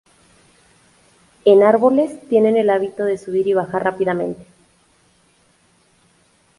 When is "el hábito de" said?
2.57-3.19